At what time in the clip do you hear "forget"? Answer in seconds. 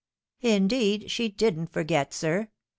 1.67-2.11